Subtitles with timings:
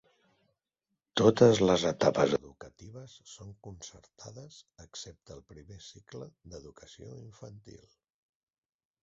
[1.19, 7.87] Totes les etapes educatives són concertades excepte el primer cicle d'educació infantil.